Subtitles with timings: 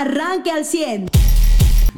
[0.00, 1.10] arranque al 100.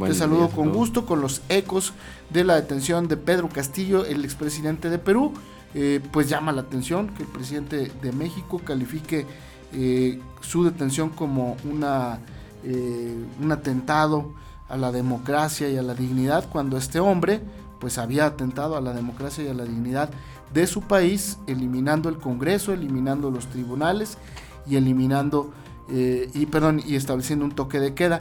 [0.04, 1.92] Te saludo con gusto con los ecos
[2.30, 5.32] de la detención de Pedro Castillo, el expresidente de Perú.
[5.74, 9.26] Eh, pues llama la atención que el presidente de México califique
[9.72, 12.18] eh, su detención como una,
[12.64, 14.34] eh, un atentado
[14.68, 17.40] a la democracia y a la dignidad cuando este hombre
[17.80, 20.10] pues había atentado a la democracia y a la dignidad
[20.52, 24.18] de su país, eliminando el Congreso, eliminando los tribunales
[24.66, 25.52] y eliminando
[25.90, 28.20] y perdón y estableciendo un toque de queda.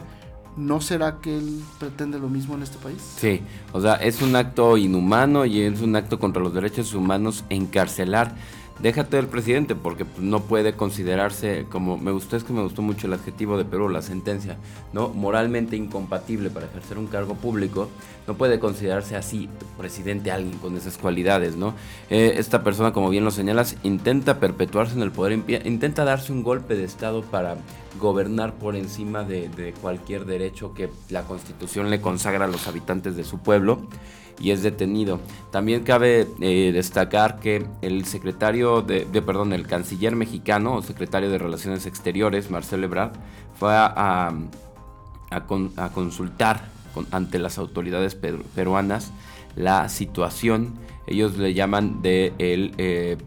[0.57, 2.97] ¿No será que él pretende lo mismo en este país?
[3.15, 7.45] Sí, o sea, es un acto inhumano y es un acto contra los derechos humanos
[7.49, 8.35] encarcelar.
[8.80, 13.05] Déjate del presidente, porque no puede considerarse como, me gustó, es que me gustó mucho
[13.05, 14.57] el adjetivo de Perú, la sentencia,
[14.91, 15.09] ¿no?
[15.09, 17.89] Moralmente incompatible para ejercer un cargo público,
[18.27, 21.75] no puede considerarse así presidente alguien con esas cualidades, ¿no?
[22.09, 25.33] Eh, esta persona, como bien lo señalas, intenta perpetuarse en el poder,
[25.63, 27.58] intenta darse un golpe de Estado para
[27.99, 33.23] gobernar por encima de, cualquier derecho que la Constitución le consagra a los habitantes de
[33.23, 33.81] su pueblo
[34.42, 35.20] y es detenido.
[35.52, 41.38] También cabe eh, destacar que el secretario de, perdón, el canciller mexicano o secretario de
[41.38, 43.11] Relaciones Exteriores, Marcelo Ebrard,
[43.59, 44.33] fue a,
[45.30, 46.70] a, consultar
[47.11, 49.11] ante las autoridades peruanas
[49.56, 50.80] la situación.
[51.08, 53.17] Ellos le llaman de el eh,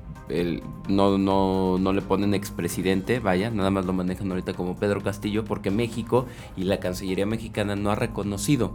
[0.89, 5.45] no, no, no le ponen expresidente, vaya, nada más lo manejan ahorita como Pedro Castillo,
[5.45, 8.73] porque México y la Cancillería mexicana no ha reconocido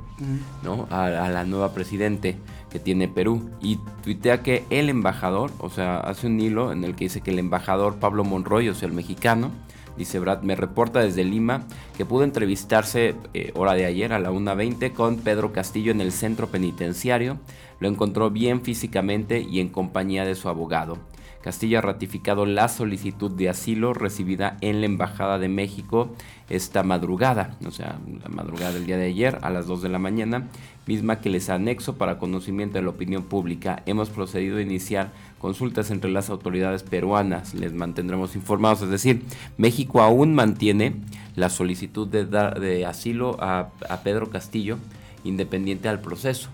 [0.64, 0.88] ¿no?
[0.92, 2.38] a, la nueva presidente
[2.70, 3.50] que tiene Perú.
[3.62, 7.32] Y tuitea que el embajador, o sea, hace un hilo en el que dice que
[7.32, 9.52] el embajador Pablo Monroy, o sea, el mexicano,
[9.98, 11.64] dice Brad, me reporta desde Lima
[11.98, 16.12] que pudo entrevistarse eh, hora de ayer a la 1.20 con Pedro Castillo en el
[16.12, 17.38] centro penitenciario.
[17.80, 20.98] Lo encontró bien físicamente y en compañía de su abogado.
[21.42, 26.14] Castilla ha ratificado la solicitud de asilo recibida en la Embajada de México
[26.50, 30.00] esta madrugada, o sea, la madrugada del día de ayer a las 2 de la
[30.00, 30.48] mañana,
[30.86, 33.84] misma que les anexo para conocimiento de la opinión pública.
[33.86, 39.24] Hemos procedido a iniciar consultas entre las autoridades peruanas, les mantendremos informados, es decir,
[39.58, 40.96] México aún mantiene
[41.36, 44.78] la solicitud de, dar, de asilo a, a Pedro Castillo
[45.24, 46.50] independiente al proceso,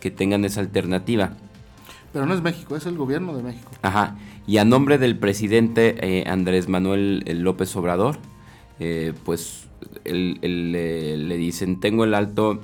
[0.00, 1.32] que tengan esa alternativa.
[2.12, 3.70] Pero no es México, es el gobierno de México.
[3.82, 4.16] Ajá.
[4.46, 8.16] Y a nombre del presidente eh, Andrés Manuel eh, López Obrador,
[8.80, 9.68] eh, pues
[10.04, 12.60] le dicen, tengo el alto,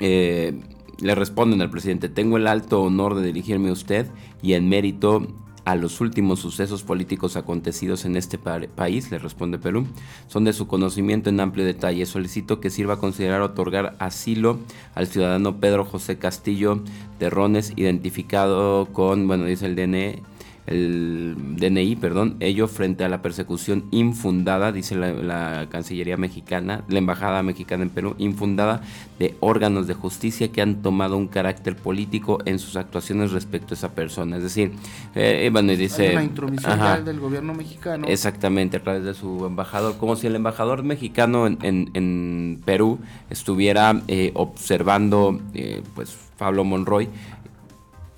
[0.00, 4.06] le responden al presidente, tengo el alto honor de dirigirme a usted
[4.42, 5.26] y en mérito
[5.64, 9.86] a los últimos sucesos políticos acontecidos en este país, le responde Perú,
[10.26, 12.04] son de su conocimiento en amplio detalle.
[12.06, 14.58] Solicito que sirva a considerar otorgar asilo
[14.94, 16.80] al ciudadano Pedro José Castillo
[17.18, 20.22] Terrones, identificado con, bueno, dice el DNE,
[20.66, 27.42] el DNI, perdón, ello frente a la persecución infundada, dice la, Cancillería mexicana, la Embajada
[27.42, 28.80] mexicana en Perú, infundada
[29.18, 33.76] de órganos de justicia que han tomado un carácter político en sus actuaciones respecto a
[33.76, 34.36] esa persona.
[34.36, 34.72] Es decir,
[35.14, 36.08] eh, bueno, dice...
[36.08, 38.06] Hay una intromisión del gobierno mexicano.
[38.06, 44.00] Exactamente, a través de su embajador, como si el embajador mexicano en, en, Perú estuviera
[44.06, 47.08] eh, observando, eh, pues, Pablo Monroy,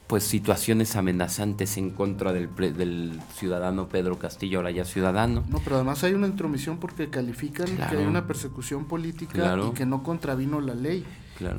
[0.06, 5.44] pues situaciones amenazantes en contra del, del, ciudadano Pedro Castillo, ahora ya ciudadano.
[5.48, 9.86] No, pero además hay una intromisión porque califican que hay una persecución política y que
[9.86, 11.04] no contravino la ley.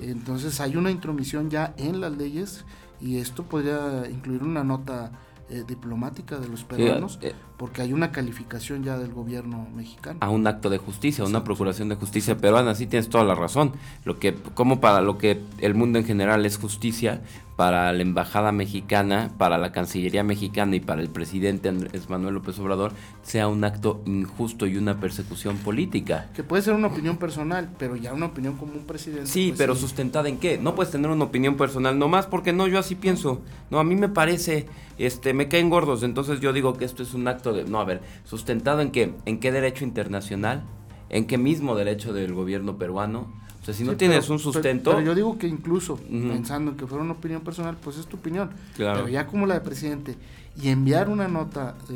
[0.01, 2.65] Entonces hay una intromisión ya en las leyes
[3.01, 5.11] y esto podría incluir una nota
[5.47, 10.17] eh, diplomática de los peruanos, eh, porque hay una calificación ya del gobierno mexicano.
[10.21, 13.35] A un acto de justicia, a una procuración de justicia peruana, sí tienes toda la
[13.35, 13.73] razón.
[14.05, 17.21] Lo que, como para lo que el mundo en general es justicia,
[17.55, 22.59] para la embajada mexicana, para la Cancillería mexicana y para el presidente Andrés Manuel López
[22.59, 22.91] Obrador,
[23.23, 26.29] sea un acto injusto y una persecución política.
[26.35, 29.27] Que puede ser una opinión personal, pero ya una opinión como un presidente.
[29.27, 30.57] Sí, pues pero sustentada en qué?
[30.57, 33.41] No puedes tener una opinión personal, nomás porque no, yo así pienso.
[33.69, 34.65] No, a mí me parece,
[34.97, 37.85] este, me caen gordos, entonces yo digo que esto es un acto de, no, a
[37.85, 40.65] ver, sustentado en qué, en qué derecho internacional,
[41.09, 44.91] en qué mismo derecho del gobierno peruano o sea, si no tienes un sustento...
[44.91, 48.17] Pero, yo digo que incluso, pensando en que fuera una opinión personal, pues es tu
[48.17, 48.51] opinión.
[48.75, 48.99] Claro.
[48.99, 50.15] Pero ya como la de presidente,
[50.61, 51.93] y enviar una nota, eh,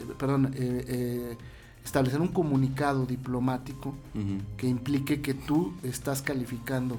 [0.00, 1.36] eh, perdón, eh,
[1.84, 3.94] establecer un comunicado diplomático
[4.56, 6.98] que implique que tú estás calificando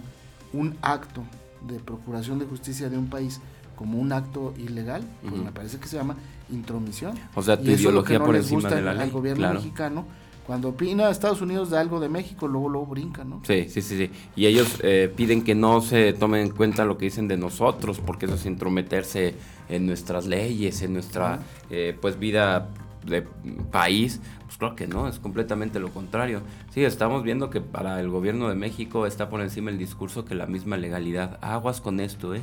[0.54, 1.26] un acto
[1.68, 3.42] de procuración de justicia de un país
[3.76, 6.16] como un acto ilegal, pues me parece que se llama
[6.50, 7.20] intromisión.
[7.36, 9.04] O sea, tu ideología por encima de la ley.
[9.04, 10.06] Al gobierno mexicano
[10.46, 13.42] cuando opina Estados Unidos de algo de México, luego luego brinca, ¿no?
[13.44, 14.10] Sí, sí, sí, sí.
[14.36, 18.00] Y ellos eh, piden que no se tomen en cuenta lo que dicen de nosotros,
[18.06, 19.36] porque eso es intrometerse
[19.70, 22.70] en nuestras leyes, en nuestra eh, pues vida
[23.06, 23.22] de
[23.72, 26.42] país, pues claro que no, es completamente lo contrario.
[26.72, 30.36] Sí, estamos viendo que para el gobierno de México está por encima el discurso que
[30.36, 31.40] la misma legalidad.
[31.42, 32.42] Aguas con esto, ¿eh?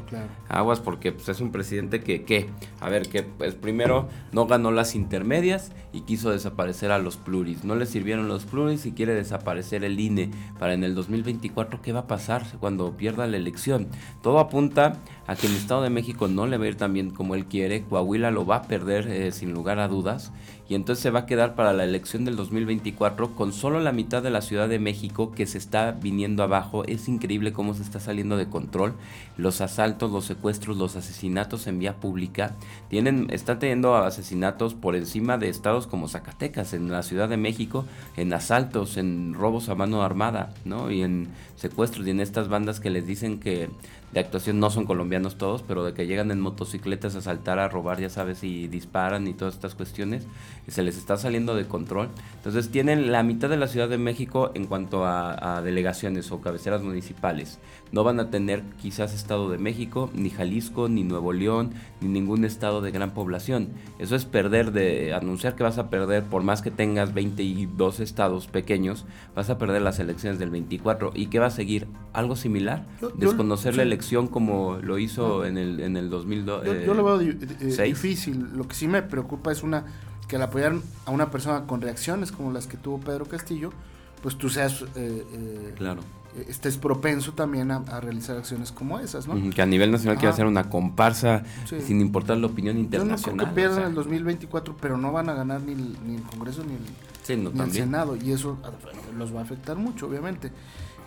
[0.49, 2.49] Aguas porque pues, es un presidente que, ¿qué?
[2.81, 7.65] A ver, que pues primero no ganó las intermedias y quiso desaparecer a los pluris.
[7.65, 11.93] No le sirvieron los pluris y quiere desaparecer el INE para en el 2024, ¿qué
[11.93, 13.89] va a pasar cuando pierda la elección?
[14.23, 14.97] Todo apunta
[15.27, 17.47] a que el Estado de México no le va a ir tan bien como él
[17.47, 20.33] quiere, Coahuila lo va a perder eh, sin lugar a dudas
[20.71, 24.23] y entonces se va a quedar para la elección del 2024 con solo la mitad
[24.23, 26.85] de la Ciudad de México que se está viniendo abajo.
[26.85, 28.95] Es increíble cómo se está saliendo de control.
[29.37, 32.55] Los asaltos, los secuestros, los asesinatos en vía pública
[32.89, 37.85] tienen, están teniendo asesinatos por encima de estados como Zacatecas, en la Ciudad de México,
[38.17, 40.91] en asaltos, en robos a mano armada, ¿no?
[40.91, 43.71] Y en secuestros y en estas bandas que les dicen que
[44.13, 47.69] de actuación no son colombianos todos, pero de que llegan en motocicletas a saltar, a
[47.69, 50.27] robar, ya sabes, y disparan y todas estas cuestiones,
[50.67, 52.09] se les está saliendo de control.
[52.35, 56.83] Entonces tienen la mitad de la Ciudad de México en cuanto a, delegaciones o cabeceras
[56.83, 57.59] municipales.
[57.93, 62.45] No van a tener quizás Estado de México, ni Jalisco, ni Nuevo León, ni ningún
[62.45, 63.71] estado de gran población.
[63.99, 68.47] Eso es perder de anunciar que vas a perder, por más que tengas 22 estados
[68.47, 71.13] pequeños, vas a perder las elecciones del 24.
[71.15, 71.89] ¿Y qué va a seguir?
[72.13, 72.87] ¿Algo similar?
[73.17, 74.00] Desconocer la elección
[74.31, 76.65] como lo hizo en el, en el 2002.
[76.65, 78.49] Yo, yo, lo veo eh, eh, difícil.
[78.55, 79.85] Lo que sí me preocupa es una
[80.29, 80.75] que al apoyar
[81.07, 83.73] a una persona con reacciones como las que tuvo Pedro Castillo,
[84.23, 86.03] pues tú seas eh, eh claro
[86.49, 89.51] estés propenso también a, realizar acciones como esas, ¿no?
[89.51, 93.21] Que a nivel nacional quiere hacer una comparsa sin importar la opinión internacional.
[93.21, 96.17] Yo no creo que pierdan el 2024, pero no van a ganar ni el, ni
[96.17, 98.71] el Congreso ni el, ni el Senado y eso ah,
[99.17, 100.53] los va a afectar mucho, obviamente.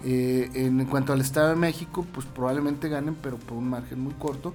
[0.05, 4.13] Eh, en, cuanto al Estado de México, pues probablemente ganen, pero por un margen muy
[4.13, 4.53] corto.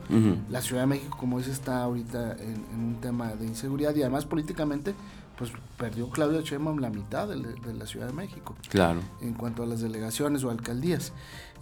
[0.50, 4.26] La Ciudad de México, como dice, está ahorita en, un tema de inseguridad y además
[4.26, 4.94] políticamente,
[5.38, 7.36] pues perdió Claudia Sheinbaum la mitad de,
[7.72, 8.56] la Ciudad de México.
[8.68, 9.00] Claro.
[9.22, 11.12] En cuanto a las delegaciones o alcaldías.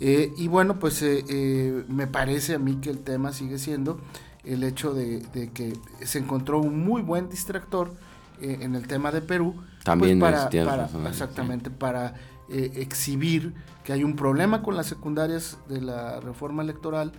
[0.00, 4.00] Eh, y bueno, pues eh, me parece a mí que el tema sigue siendo
[4.44, 7.92] el hecho de, que se encontró un muy buen distractor
[8.40, 9.54] en el tema de Perú.
[9.82, 12.14] También pues para, exactamente, para
[12.48, 13.54] eh, exhibir
[13.84, 17.12] que hay un problema con las secundarias de la reforma electoral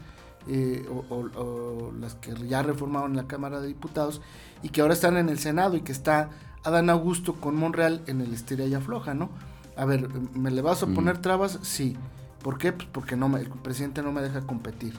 [0.48, 4.22] eh, o, las que ya reformaron en la Cámara de Diputados
[4.64, 6.30] y que ahora están en el Senado y que está
[6.64, 9.30] Adán Augusto con Monreal en el estira y afloja, ¿no?
[9.76, 11.60] A ver, ¿me le vas a poner trabas?
[11.62, 11.98] Sí.
[12.42, 12.72] ¿Por qué?
[12.72, 14.94] Pues porque no el presidente no me deja competir.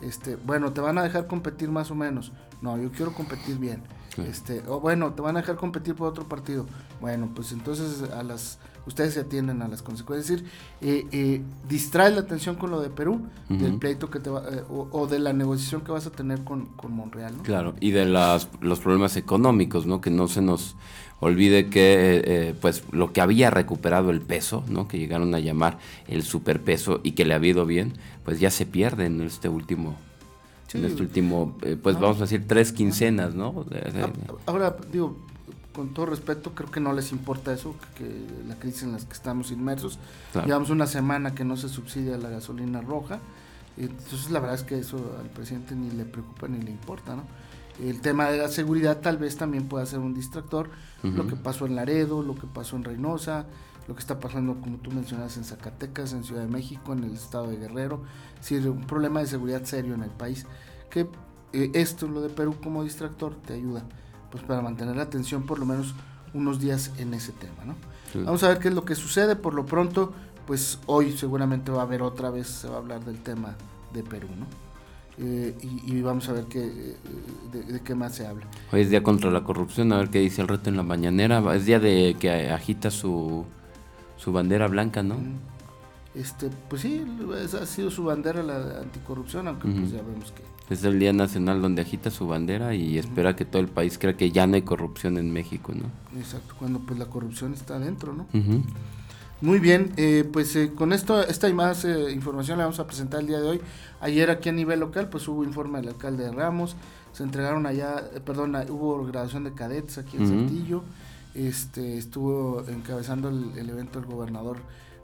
[0.00, 2.32] Este, bueno, te van a dejar competir más o menos.
[2.64, 3.82] No, yo quiero competir bien.
[4.26, 6.64] Este, o bueno, te van a dejar competir por otro partido.
[6.98, 10.30] Bueno, pues entonces a las ustedes se atienden a las consecuencias.
[10.30, 13.20] Es decir, eh, eh, distrae la atención con lo de Perú,
[13.50, 16.64] del pleito que te va, eh, o, de la negociación que vas a tener con,
[16.68, 17.36] con Monreal.
[17.36, 17.42] ¿no?
[17.42, 20.00] Claro, y de las, los problemas económicos, ¿no?
[20.00, 20.74] Que no se nos
[21.20, 24.88] olvide que pues lo que había recuperado el peso, ¿no?
[24.88, 25.78] Que llegaron a llamar
[26.08, 27.92] el superpeso y que le ha habido bien,
[28.24, 29.96] pues ya se pierde en este último
[30.74, 33.64] en este último, pues vamos a decir, tres quincenas, ¿no?
[33.72, 34.10] Ah,
[34.46, 35.16] ahora, digo,
[35.74, 38.04] con todo respeto, creo que no les importa eso, que,
[38.46, 39.98] la crisis en la que estamos inmersos.
[40.44, 43.20] Llevamos una semana que no se subsidia la gasolina roja.
[43.76, 47.24] Entonces, la verdad es que eso al presidente ni le preocupa ni le importa, ¿no?
[47.82, 50.70] El tema de la seguridad tal vez también pueda ser un distractor.
[51.02, 53.46] Lo que pasó en Laredo, lo que pasó en Reynosa,
[53.86, 57.12] lo que está pasando, como tú mencionas, en Zacatecas, en Ciudad de México, en el
[57.12, 58.02] estado de Guerrero.
[58.40, 60.46] Sí, un problema de seguridad serio en el país.
[60.90, 61.06] Que
[61.52, 63.84] eh, esto, lo de Perú como distractor, te ayuda
[64.30, 65.94] pues para mantener la atención por lo menos
[66.32, 67.76] unos días en ese tema, ¿no?
[68.24, 69.36] Vamos a ver qué es lo que sucede.
[69.36, 70.12] Por lo pronto,
[70.46, 73.56] pues hoy seguramente va a haber otra vez, se va a hablar del tema
[73.92, 74.46] de Perú, ¿no?
[75.16, 76.96] Eh, y, vamos a ver qué, eh,
[77.52, 78.46] de, qué más se habla.
[78.72, 81.54] Hoy es día contra la corrupción, a ver qué dice el reto en la mañanera.
[81.54, 83.44] Es día de que agita su,
[84.16, 85.16] su bandera blanca, ¿no?
[86.14, 87.04] Este, pues sí,
[87.60, 91.60] ha sido su bandera la anticorrupción, aunque pues ya vemos que es el Día Nacional
[91.60, 94.62] donde agita su bandera y espera que todo el país crea que ya no hay
[94.62, 95.90] corrupción en México, ¿no?
[96.18, 98.26] Exacto, cuando pues la corrupción está adentro, ¿no?
[99.40, 102.86] Muy bien, eh, pues eh, con esto, esta y más eh, información la vamos a
[102.86, 103.60] presentar el día de hoy.
[104.00, 106.76] Ayer aquí a nivel local, pues hubo informe del alcalde de Ramos,
[107.12, 110.82] se entregaron allá, perdón, hubo graduación de cadetes aquí en Saltillo,
[111.34, 114.58] este, estuvo encabezando el evento el gobernador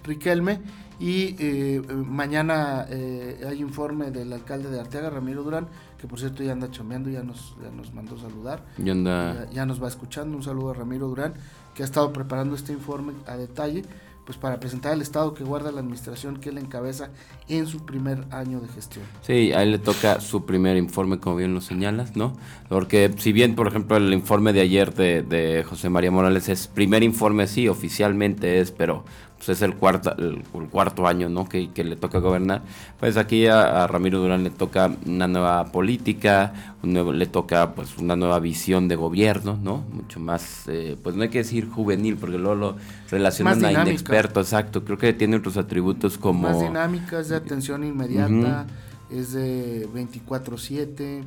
[0.05, 0.61] Riquelme.
[0.99, 5.67] Y eh, mañana eh, hay informe del alcalde de Arteaga, Ramiro Durán,
[5.99, 8.63] que por cierto ya anda chambeando, ya nos, ya nos mandó saludar.
[8.77, 9.49] Ya, anda...
[9.51, 10.37] ya, nos va escuchando.
[10.37, 11.35] Un saludo a Ramiro Durán,
[11.75, 13.85] que ha estado preparando este informe a detalle
[14.31, 17.09] pues para presentar el estado que guarda la administración que él encabeza
[17.49, 19.05] en su primer año de gestión.
[19.23, 22.37] Sí, a él le toca su primer informe, como bien lo señalas, ¿no?
[22.69, 26.69] Porque si bien, por ejemplo, el informe de ayer de, de José María Morales es
[26.69, 29.05] primer informe, sí, oficialmente es, pero
[29.41, 31.49] pues es el cuarto, el, cuarto año ¿no?
[31.49, 32.61] que, le toca gobernar,
[32.99, 37.97] pues aquí a, Ramiro Durán le toca una nueva política, un nuevo, le toca pues
[37.97, 39.79] una nueva visión de gobierno, ¿no?
[39.95, 42.77] Mucho más, eh, pues no hay que decir juvenil, porque luego lo
[43.11, 46.43] relacionan a inexperto, exacto, creo que tiene otros atributos como...
[46.43, 48.67] Más dinámicas, de atención inmediata,
[49.11, 51.25] es de 24-7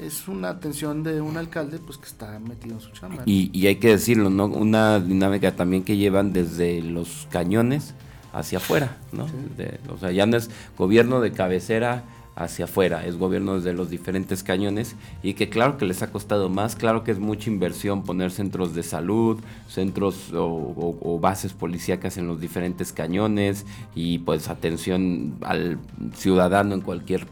[0.00, 3.22] es una atención de un alcalde pues que está metido en su chamba.
[3.26, 4.46] Y, hay que decirlo, ¿no?
[4.46, 7.94] Una dinámica también que llevan desde los cañones
[8.32, 9.26] hacia afuera, ¿no?
[9.88, 12.02] o sea, ya no es gobierno de cabecera
[12.34, 16.48] hacia afuera, es gobierno desde los diferentes cañones y que claro que les ha costado
[16.48, 22.16] más, claro que es mucha inversión poner centros de salud, centros o, o bases policíacas
[22.16, 25.78] en los diferentes cañones y pues atención al
[26.16, 27.28] ciudadano en cualquier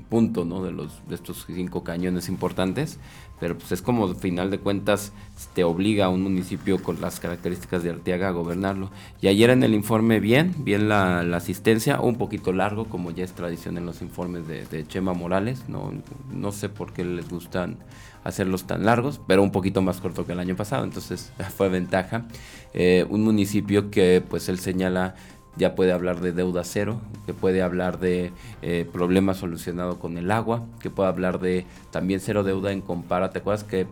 [0.00, 0.62] punto ¿no?
[0.62, 2.98] de, los, de estos cinco cañones importantes,
[3.40, 5.12] pero pues es como al final de cuentas
[5.54, 8.90] te obliga a un municipio con las características de Arteaga a gobernarlo.
[9.20, 13.32] Y ayer en el informe bien, bien la, asistencia, un poquito largo como ya es
[13.32, 15.92] tradición en los informes de, Chema Morales, no,
[16.32, 17.78] no sé por qué les gustan
[18.24, 22.26] hacerlos tan largos, pero un poquito más corto que el año pasado, entonces fue ventaja.
[22.74, 25.14] Eh, un municipio que pues él señala
[25.56, 28.32] ya puede hablar de deuda cero, que puede hablar de
[28.62, 33.30] eh, problemas solucionados con el agua, que puede hablar de también cero deuda en compara.
[33.30, 33.86] ¿Te acuerdas que eh,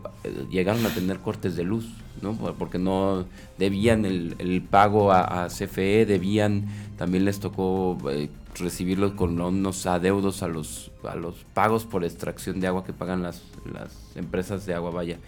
[0.51, 1.91] llegaron a tener cortes de luz?
[2.23, 2.35] ¿no?
[2.35, 3.25] Porque no
[3.59, 6.67] debían el, pago a, CFE, debían,
[6.99, 12.61] también les tocó eh, recibirlos con unos adeudos a los, a los pagos por extracción
[12.61, 15.19] de agua que pagan las, las empresas de agua, vaya,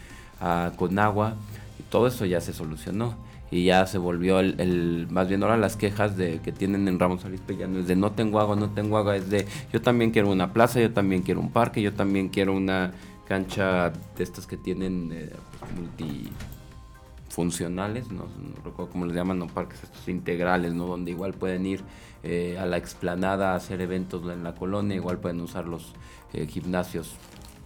[0.77, 1.37] con agua,
[1.79, 3.17] y todo eso ya se solucionó
[3.53, 7.27] y ya se volvió el, más bien ahora las quejas de que tienen en Ramos
[7.27, 10.11] Arizpe ya no es de no tengo agua, no tengo agua, es de yo también
[10.11, 12.93] quiero una plaza, yo también quiero un parque, yo también quiero una
[13.29, 15.31] cancha de estas que tienen eh,
[15.61, 15.71] pues,
[17.29, 18.25] multifuncionales, ¿no?
[18.65, 20.87] recuerdo cómo les llaman, no parques estos integrales, ¿no?
[20.87, 21.83] donde igual pueden ir
[22.23, 25.93] eh, a la explanada a hacer eventos en la colonia, igual pueden usar los
[26.33, 27.17] eh, gimnasios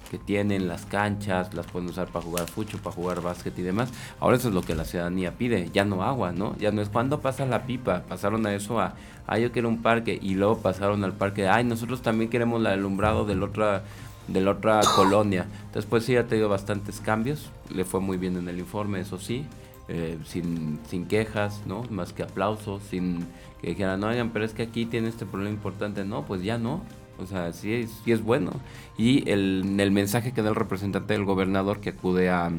[0.06, 3.92] que tienen, las canchas, las pueden usar para jugar fucho, para jugar básquet y demás.
[4.20, 6.56] Ahora eso es lo que la ciudadanía pide, ya no agua, ¿no?
[6.58, 8.94] Ya no es cuando pasa la pipa, pasaron a eso a,
[9.26, 12.66] ah, yo quiero un parque y luego pasaron al parque, ay, nosotros también queremos el
[12.66, 13.82] alumbrado de la otra,
[14.28, 15.46] de la otra colonia.
[15.74, 19.46] Después sí ha tenido bastantes cambios, le fue muy bien en el informe, eso sí.
[19.88, 21.84] Eh, sin, sin quejas, ¿no?
[21.90, 23.24] Más que aplausos, sin
[23.60, 26.04] que dijeran, no, oigan, pero es que aquí tiene este problema importante.
[26.04, 26.82] No, pues ya no.
[27.18, 28.52] O sea, sí es, sí es bueno.
[28.98, 32.50] Y el, el mensaje que da el representante del gobernador que acude a,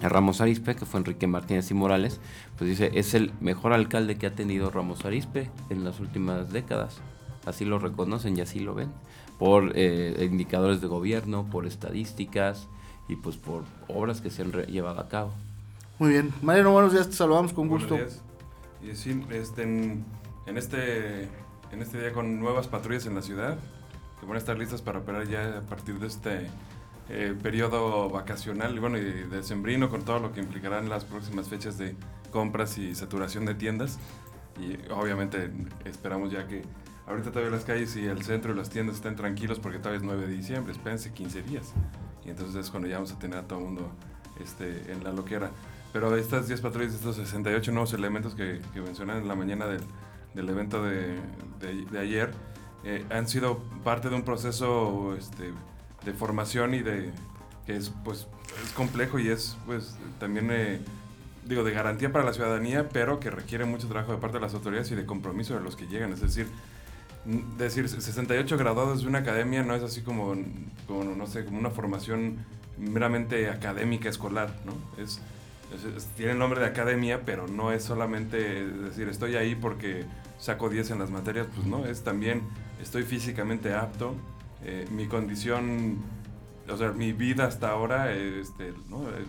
[0.00, 2.20] Ramos Arispe, que fue Enrique Martínez y Morales,
[2.58, 7.00] pues dice, es el mejor alcalde que ha tenido Ramos Arispe en las últimas décadas.
[7.46, 8.90] Así lo reconocen y así lo ven.
[9.38, 12.68] Por eh, indicadores de gobierno, por estadísticas
[13.08, 15.32] y pues por obras que se han llevado a cabo.
[15.98, 16.32] Muy bien.
[16.42, 17.96] Mariano, buenos días, te saludamos con gusto.
[18.82, 20.04] Y sí, este, en,
[20.46, 21.28] en este
[21.74, 23.58] en este día con nuevas patrullas en la ciudad
[24.24, 26.50] que van a estar listas para operar ya a partir de este
[27.08, 31.48] eh, periodo vacacional y bueno, y de sembrino con todo lo que implicarán las próximas
[31.48, 31.96] fechas de
[32.30, 33.98] compras y saturación de tiendas.
[34.60, 35.50] Y obviamente
[35.84, 36.62] esperamos ya que
[37.06, 40.04] ahorita todavía las calles y el centro y las tiendas estén tranquilos porque todavía es
[40.04, 41.72] 9 de diciembre, espérense 15 días.
[42.24, 43.90] Y entonces es cuando ya vamos a tener a todo el mundo
[44.40, 45.50] este, en la loquera.
[45.92, 49.82] Pero estas 10 patrullas, estos 68 nuevos elementos que, que mencionan en la mañana del,
[50.34, 51.20] del evento de,
[51.60, 52.32] de, ayer,
[52.84, 55.52] eh, han sido parte de un proceso este,
[56.04, 57.10] de formación y de
[57.66, 58.26] que es pues
[58.62, 60.80] es complejo y es pues también eh,
[61.46, 64.54] digo de garantía para la ciudadanía pero que requiere mucho trabajo de parte de las
[64.54, 66.12] autoridades y de compromiso de los que llegan.
[66.12, 66.46] Es decir
[67.56, 70.34] decir 68 graduados de una academia no es así como,
[70.86, 72.36] como no sé como una formación
[72.76, 75.22] meramente académica escolar no es
[76.16, 80.04] tiene el nombre de academia, pero no es solamente decir estoy ahí porque
[80.38, 82.42] saco 10 en las materias, pues no, es también
[82.84, 84.14] estoy físicamente apto,
[84.62, 85.96] eh, mi condición,
[86.68, 88.72] o sea, mi vida hasta ahora este,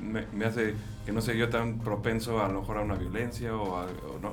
[0.01, 3.87] me, hace que no sea yo tan propenso a lo mejor a una violencia, o,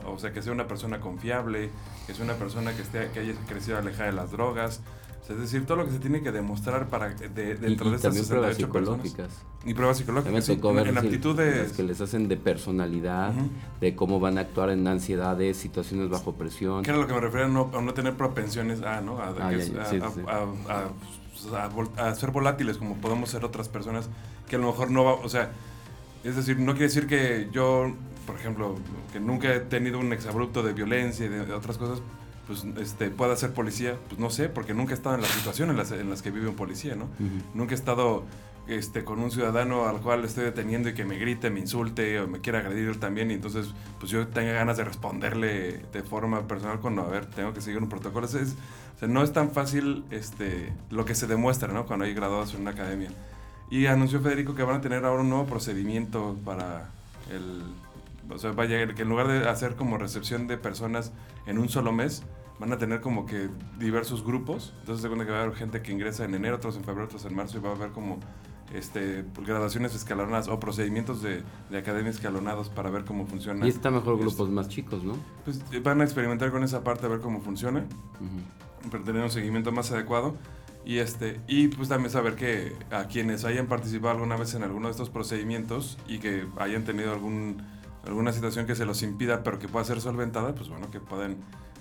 [0.07, 1.71] o, sea, que sea una persona confiable,
[2.07, 4.81] que sea una persona que, esté, que haya crecido alejada de las drogas,
[5.29, 8.67] es decir, todo lo que se tiene que demostrar para de, dentro de estas 68
[8.67, 9.31] psicológicas.
[9.65, 10.45] Y pruebas psicológicas.
[10.45, 13.33] Sí, en aptitudes que les hacen de personalidad,
[13.81, 16.83] de cómo van a actuar en ansiedades, situaciones bajo presión.
[16.83, 19.19] Que era lo que me refería a no, tener propensiones a, ¿no?
[19.21, 19.33] a,
[21.99, 24.09] a, ser volátiles como podemos ser otras personas
[24.49, 25.53] que a lo mejor no va, o sea,
[26.25, 27.93] es decir, no quiere decir que yo
[28.27, 28.77] por ejemplo,
[29.13, 32.01] que nunca he tenido un exabrupto de violencia y de, otras cosas,
[32.47, 35.71] pues este, pueda ser policía, pues no sé, porque nunca he estado en la situación
[35.71, 37.09] en las, en las que vive un policía, ¿no?
[37.55, 38.25] Nunca he estado
[38.69, 42.29] este, con un ciudadano al cual estoy deteniendo y que me grite, me insulte o
[42.29, 46.79] me quiera agredir también y entonces pues yo tenga ganas de responderle de forma personal
[46.81, 48.27] cuando, a ver, tengo que seguir un protocolo.
[48.27, 51.87] Es, o sea, no es tan fácil este, lo que se demuestra, ¿no?
[51.87, 53.11] Cuando hay graduados en una academia.
[53.71, 56.91] Y anunció Federico que van a tener ahora un nuevo procedimiento para
[57.31, 57.63] el...
[58.31, 61.13] O sea, vaya, que en lugar de hacer como recepción de personas
[61.47, 62.23] en un solo mes,
[62.59, 63.49] van a tener como que
[63.79, 64.75] diversos grupos.
[64.81, 67.07] Entonces se cuenta que va a haber gente que ingresa en enero, otros en febrero,
[67.07, 68.21] otros en marzo y va a haber como
[68.73, 73.67] este, graduaciones escalonadas o procedimientos de, de academia escalonados para ver cómo funciona.
[73.67, 75.17] Y está mejor grupos más chicos, ¿no?
[75.45, 77.85] Pues eh, van a experimentar con esa parte a ver cómo funciona,
[78.91, 80.37] para tener un seguimiento más adecuado.
[80.85, 84.89] Y, este, y pues también saber que a quienes hayan participado alguna vez en alguno
[84.89, 87.63] de estos procedimientos y que hayan tenido algún,
[88.05, 91.39] alguna situación que se los impida pero que pueda ser solventada, pues bueno, que pueden,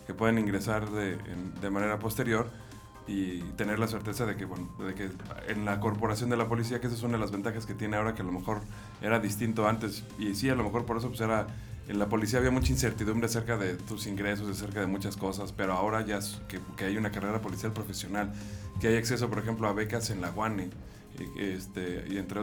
[0.07, 1.17] que pueden ingresar de,
[1.61, 2.49] de manera posterior
[3.07, 5.09] y tener la certeza de que, bueno, de que
[5.47, 7.97] en la corporación de la policía, que esa es una de las ventajas que tiene
[7.97, 8.61] ahora, que a lo mejor
[9.01, 11.47] era distinto antes, y sí, a lo mejor por eso pues era,
[11.91, 15.73] en la policía había mucha incertidumbre acerca de tus ingresos, acerca de muchas cosas, pero
[15.73, 18.31] ahora ya que, que hay una carrera policial profesional,
[18.79, 20.69] que hay acceso, por ejemplo, a becas en la UANE,
[21.37, 22.41] este, y entre,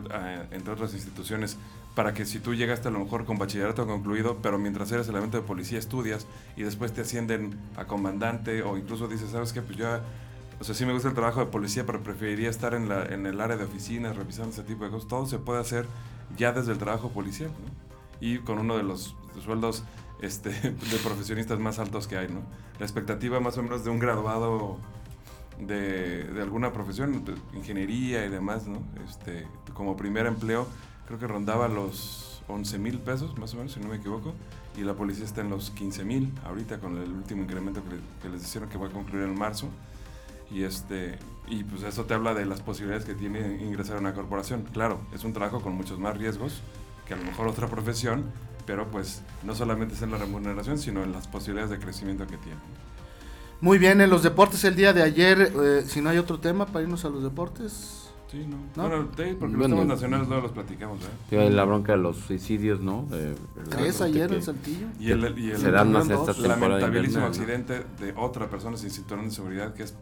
[0.51, 1.57] entre otras instituciones,
[1.95, 5.39] para que si tú llegaste a lo mejor con bachillerato concluido, pero mientras eres elemento
[5.39, 9.63] de policía estudias y después te ascienden a comandante o incluso dices, ¿sabes qué?
[9.63, 10.03] Pues ya
[10.61, 13.27] o sea, sí me gusta el trabajo de policía, pero preferiría estar en, la, en
[13.27, 15.09] el área de oficinas, revisando ese tipo de cosas.
[15.09, 15.87] Todo se puede hacer
[16.37, 17.89] ya desde el trabajo policial, ¿no?
[18.21, 19.85] Y con uno de los sueldos
[20.21, 22.43] este, de profesionistas más altos que hay, ¿no?
[22.79, 24.79] La expectativa más o menos de un graduado
[25.59, 28.83] de, de alguna profesión, ingeniería y demás, ¿no?
[29.09, 30.67] Este, como primer empleo,
[31.07, 34.35] creo que rondaba los 11 mil pesos, más o menos, si no me equivoco,
[34.77, 38.29] y la policía está en los 15 mil ahorita con el último incremento que, que
[38.29, 39.69] les hicieron que va a concluir en marzo.
[40.51, 44.15] Y, este, y pues eso te habla de las posibilidades que tiene ingresar a una
[44.15, 44.65] corporación.
[44.73, 46.63] Claro, es un trabajo con muchos más riesgos
[47.07, 48.25] que a lo mejor otra profesión,
[48.69, 52.37] pero pues no solamente es en la remuneración, sino en las posibilidades de crecimiento que
[52.37, 52.59] tiene.
[53.63, 56.67] Muy bien, en los deportes el día de ayer, eh, si no hay otro tema
[56.67, 58.11] para irnos a los deportes.
[58.31, 58.59] Sí, no.
[58.77, 59.09] Bueno,
[59.41, 60.99] porque los temas nacionales no los platicamos,
[61.31, 61.51] ¿eh?
[61.51, 63.09] La bronca de los suicidios, ¿no?
[63.11, 63.35] Eh,
[63.71, 64.89] Tres ayer en Saltillo.
[65.01, 69.25] Y el, y el, Se dan más esta lamentabilísimo accidente de otra persona sin cinturón
[69.25, 69.97] de seguridad que es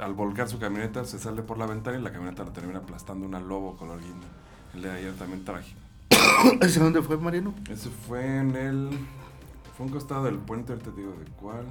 [0.00, 3.26] al volcar su camioneta se sale por la ventana y la camioneta la termina aplastando
[3.26, 4.26] una lobo color guinda.
[4.74, 5.85] El de ayer también trágico.
[6.60, 7.54] ¿Ese dónde fue, Mariano?
[7.70, 8.90] Ese fue en el...
[9.76, 11.66] Fue un costado del puente, ahorita te digo de cuál.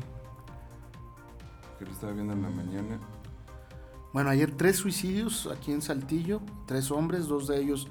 [1.79, 2.99] Que lo estaba viendo en la mañana.
[4.13, 7.87] Bueno, ayer tres suicidios aquí en Saltillo, tres hombres, dos de ellos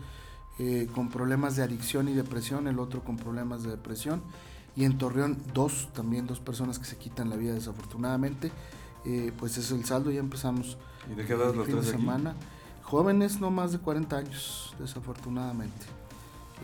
[0.58, 4.22] eh, con problemas de adicción y depresión, el otro con problemas de depresión.
[4.76, 8.52] Y en Torreón, dos, también dos personas que se quitan la vida desafortunadamente.
[9.04, 10.78] Eh, pues es el saldo, ya empezamos.
[11.10, 12.34] ¿Y de qué edad los tres semana.
[12.82, 15.86] Jóvenes, no más de 40 años, desafortunadamente.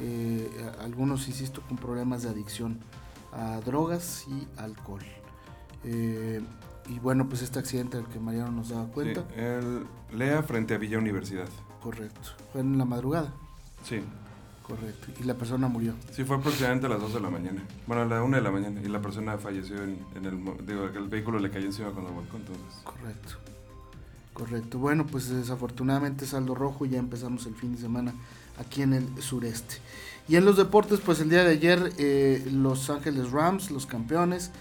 [0.01, 2.79] Eh, algunos, insisto, con problemas de adicción
[3.33, 5.03] a drogas y alcohol.
[5.85, 6.41] Eh,
[6.89, 9.25] y bueno, pues este accidente del que Mariano nos daba cuenta.
[9.37, 11.49] el Lea frente a Villa Universidad.
[11.83, 12.31] Correcto.
[12.53, 13.33] Fue en la madrugada.
[13.85, 14.01] Sí.
[14.67, 15.09] Correcto.
[15.21, 15.95] Y la persona murió.
[16.13, 17.63] Sí, fue aproximadamente a las 2 de la mañana.
[17.87, 18.81] Bueno, a la 1 de la mañana.
[18.83, 20.67] Y la persona falleció en, el...
[20.67, 22.65] Digo, el vehículo le cayó encima cuando volcó, entonces.
[22.85, 23.35] Correcto.
[24.33, 24.79] Correcto.
[24.79, 28.15] Bueno, pues desafortunadamente saldo rojo y ya empezamos el fin de semana
[28.61, 29.77] aquí en el sureste.
[30.29, 34.53] Y en los deportes, pues el día de ayer eh, Los Ángeles Rams, los campeones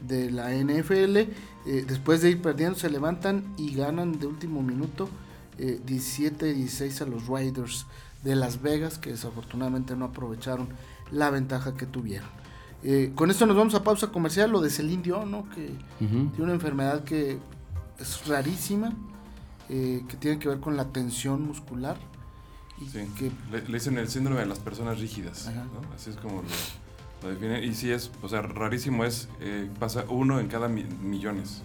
[0.00, 5.08] de la NFL, eh, después de ir perdiendo, se levantan y ganan de último minuto
[5.58, 7.86] eh, 17-16 a los Raiders
[8.22, 10.68] de Las Vegas, que desafortunadamente no aprovecharon
[11.10, 12.28] la ventaja que tuvieron.
[12.84, 15.48] Eh, con esto nos vamos a pausa comercial, lo de Celine Dion, ¿no?
[15.50, 17.38] que tiene una enfermedad que
[17.98, 18.92] es rarísima,
[19.68, 21.98] que tiene que ver con la tensión muscular.
[22.80, 25.50] Y que, le, dicen el síndrome de las personas rígidas,
[25.94, 26.42] así es como
[27.22, 27.64] lo, define.
[27.64, 31.62] Y sí es, o sea, rarísimo es, eh, pasa uno en cada millones.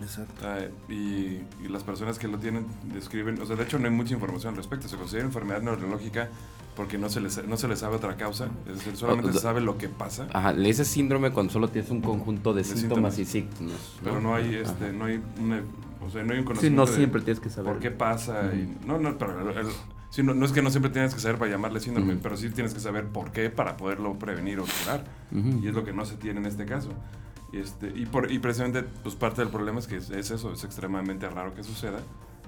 [0.00, 0.46] Exacto.
[0.46, 4.14] Ah, y, las personas que lo tienen describen, o sea, de hecho no hay mucha
[4.14, 4.88] información al respecto.
[4.88, 6.28] Se considera enfermedad neurológica
[6.76, 9.60] porque no se les, no se les sabe otra causa, es decir, solamente se sabe
[9.60, 10.28] lo que pasa.
[10.32, 13.98] Ajá, le dice síndrome cuando solo tienes un conjunto de, síntomas, y signos.
[14.02, 15.20] Pero no hay, este, no hay,
[16.00, 16.60] o sea, no hay un conocimiento.
[16.60, 17.72] Sí, no siempre tienes que saber.
[17.72, 18.52] ¿Por qué pasa?
[18.54, 19.52] y, no, no, pero
[20.22, 22.80] no, es que no siempre tienes que saber para llamarle síndrome, pero sí tienes que
[22.80, 25.04] saber por qué para poderlo prevenir o curar.
[25.62, 26.90] Y es lo que no se tiene en este caso.
[27.52, 30.64] Y, este, y, por, y precisamente pues parte del problema es que es, eso, es
[30.64, 32.00] extremadamente raro que suceda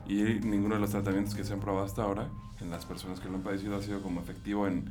[0.07, 2.29] y ninguno de los tratamientos que se han probado hasta ahora
[2.61, 4.91] en las personas que lo han padecido ha sido como efectivo en,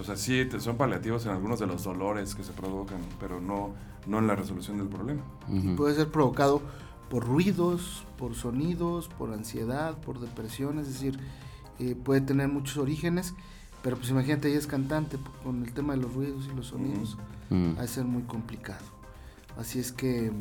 [0.00, 3.72] O sea, sí, son paliativos en algunos de los dolores que se provocan, pero no,
[4.06, 5.22] no en la resolución del problema.
[5.48, 6.62] Y puede ser provocado
[7.10, 11.18] por ruidos, por sonidos, por ansiedad, por depresión, es decir,
[11.78, 13.34] eh, puede tener muchos orígenes,
[13.82, 17.16] pero pues imagínate, ella es cantante, con el tema de los ruidos y los sonidos,
[17.50, 18.84] va a ser muy complicado.
[19.58, 20.32] Así es que,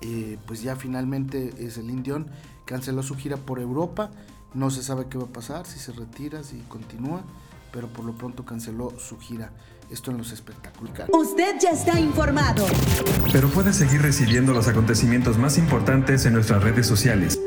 [0.00, 2.28] eh, pues ya finalmente es el Indión,
[2.64, 4.10] canceló su gira por Europa,
[4.54, 7.22] no se sabe qué va a pasar, si se retira, si continúa,
[7.72, 9.52] pero por lo pronto canceló su gira.
[9.90, 10.94] Esto en los espectáculos.
[11.12, 12.64] Usted ya está informado.
[13.30, 17.38] Pero puede seguir recibiendo los acontecimientos más importantes en nuestras redes sociales.